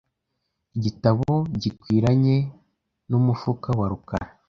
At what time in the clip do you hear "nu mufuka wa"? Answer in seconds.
3.09-3.87